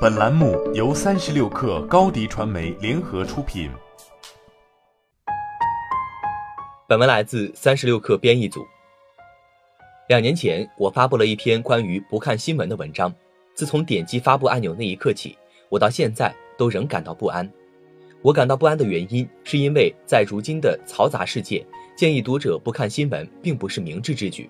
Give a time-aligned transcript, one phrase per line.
[0.00, 3.68] 本栏目由三十六氪高低传媒联合出品。
[6.86, 8.64] 本文来自三十六氪编译组。
[10.08, 13.12] 两年前，我发布了一篇关于不看新闻的文章。
[13.54, 15.36] 自从点击发布按钮那一刻起，
[15.68, 17.50] 我到现在都仍感到不安。
[18.22, 24.48] 我感到不安的原因，是因为在如今的嘈杂世界，建议读者不看新闻并不是明智之举。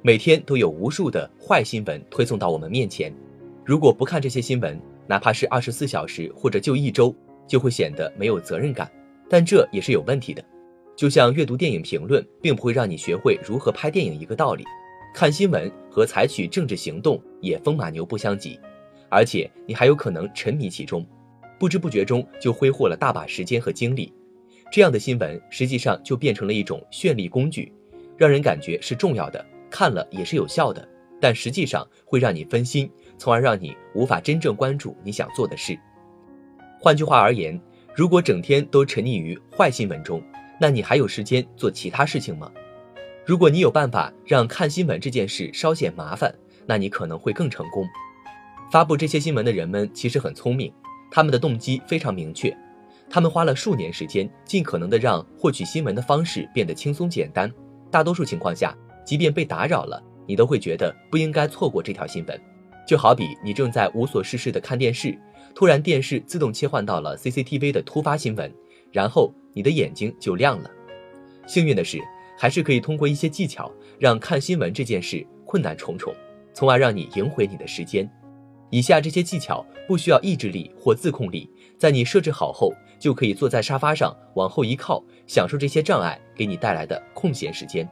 [0.00, 3.12] 每天都有无数的坏新闻推送到我们面前。
[3.68, 7.14] 如果不看这些新闻，哪怕是二十四小时或者就一周，
[7.46, 8.90] 就会显得没有责任感。
[9.28, 10.42] 但这也是有问题的。
[10.96, 14.64] 就像阅读电影评论，并不会让你学会如何拍电影一个道理，
[15.14, 18.58] 看新闻和采取政治行动也风马牛不相及。
[19.10, 21.06] 而且你还有可能沉迷其中，
[21.58, 24.10] 不知不觉中就挥霍了大把时间和精力。
[24.72, 27.70] 这样的新闻实际上就变成了一种绚丽工具，
[28.16, 30.88] 让人感觉是重要的，看了也是有效的，
[31.20, 32.90] 但实际上会让你分心。
[33.20, 35.76] 从而让你无法真正关注你想做的事。
[36.80, 37.60] 换句话而言，
[37.92, 40.22] 如果整天都沉溺于坏新闻中，
[40.60, 42.48] 那你还有时间做其他事情吗？
[43.26, 46.32] 如果你有办法让看新闻这件事稍显麻烦，
[46.64, 47.84] 那你可能会更成功。
[48.70, 50.72] 发布这些新闻的人们其实很聪明，
[51.10, 52.56] 他们的动机非常明确，
[53.10, 57.52] 他们花了数年时间，尽可能的让获取新闻的方式变得轻松简单。
[57.90, 62.40] 大多数情况下，即便被打扰了，你都会觉得不应该错过这条新闻。
[62.86, 65.18] 就好比你正在无所事事的看电视，
[65.54, 68.52] 突然电视自动切换到了 CCTV 的突发新闻，
[68.92, 70.70] 然后你的眼睛就亮了。
[71.46, 71.98] 幸运的是，
[72.38, 76.14] 还是可以通过一些技巧让看新闻这件事困难重重，
[76.52, 78.08] 从而让你赢回你的时间。
[78.70, 87.88] 以下这些技巧不需要意志力或自控力，在你设置好后，就可以坐在沙发上往后一靠，享受这些障碍给你带来的空闲时间。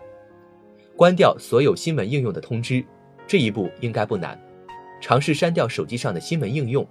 [0.96, 2.82] 关掉所有新闻应用的通知，
[3.26, 4.40] 这一步应该不难。
[4.98, 6.86] 尝试删掉手机上的新闻应用，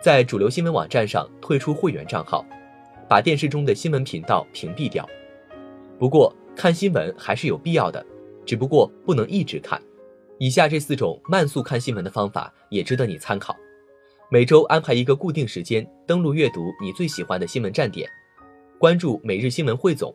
[0.00, 2.46] 在主流新闻网站上退出会员账号，
[3.08, 5.04] 把电视中的新闻频道屏蔽掉。
[5.98, 8.04] 不过看新闻还是有必要的，
[8.46, 9.82] 只不过不能一直看。
[10.38, 13.56] 以下这四种慢速看新闻的方法也值得你参考。
[14.30, 18.08] 每周安排一个固定时间登录阅读你最喜欢的新闻站点，
[18.78, 20.14] 关注每日新闻汇总，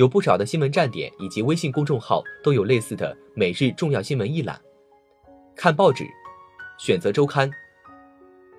[0.00, 4.58] 有不少的新闻站点以及微信公众号都有类似的每日重要新闻一览。
[5.54, 6.06] 看报纸。
[6.78, 7.50] 选择周刊，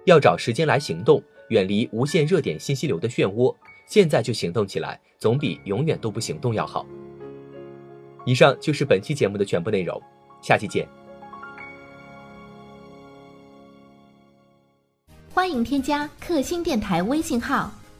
[0.05, 1.19] 要找时间来行动，
[1.49, 3.55] 远离无限热点信息流的漩涡。
[3.87, 6.85] 现在就行动起来，总比永远都不行动要好。
[8.23, 9.99] 以上就是本期节目的全部内容，
[10.43, 10.87] 下期见。
[15.33, 17.73] 欢迎添加克星电台微信号，